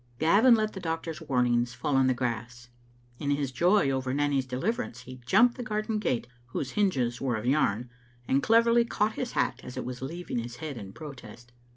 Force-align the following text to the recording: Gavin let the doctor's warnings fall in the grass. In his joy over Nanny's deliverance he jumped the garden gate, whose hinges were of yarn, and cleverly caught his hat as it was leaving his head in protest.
Gavin 0.17 0.55
let 0.55 0.73
the 0.73 0.79
doctor's 0.79 1.21
warnings 1.21 1.75
fall 1.75 1.95
in 1.99 2.07
the 2.07 2.15
grass. 2.15 2.69
In 3.19 3.29
his 3.29 3.51
joy 3.51 3.91
over 3.91 4.15
Nanny's 4.15 4.47
deliverance 4.47 5.01
he 5.01 5.21
jumped 5.27 5.57
the 5.57 5.63
garden 5.63 5.99
gate, 5.99 6.25
whose 6.47 6.71
hinges 6.71 7.21
were 7.21 7.35
of 7.35 7.45
yarn, 7.45 7.87
and 8.27 8.41
cleverly 8.41 8.83
caught 8.83 9.13
his 9.13 9.33
hat 9.33 9.59
as 9.63 9.77
it 9.77 9.85
was 9.85 10.01
leaving 10.01 10.39
his 10.39 10.55
head 10.55 10.75
in 10.75 10.91
protest. 10.91 11.51